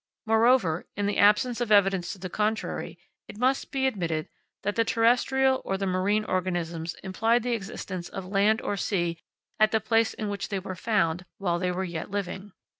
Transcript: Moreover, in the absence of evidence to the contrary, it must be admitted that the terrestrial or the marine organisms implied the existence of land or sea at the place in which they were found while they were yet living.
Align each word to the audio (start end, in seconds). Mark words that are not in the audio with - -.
Moreover, 0.25 0.87
in 0.97 1.05
the 1.05 1.19
absence 1.19 1.61
of 1.61 1.71
evidence 1.71 2.11
to 2.11 2.17
the 2.17 2.27
contrary, 2.27 2.97
it 3.27 3.37
must 3.37 3.69
be 3.71 3.85
admitted 3.85 4.29
that 4.63 4.75
the 4.75 4.83
terrestrial 4.83 5.61
or 5.63 5.77
the 5.77 5.85
marine 5.85 6.23
organisms 6.25 6.95
implied 7.03 7.43
the 7.43 7.53
existence 7.53 8.09
of 8.09 8.25
land 8.25 8.63
or 8.63 8.75
sea 8.75 9.19
at 9.59 9.69
the 9.69 9.79
place 9.79 10.15
in 10.15 10.27
which 10.27 10.49
they 10.49 10.57
were 10.57 10.73
found 10.73 11.25
while 11.37 11.59
they 11.59 11.71
were 11.71 11.83
yet 11.83 12.09
living. 12.09 12.51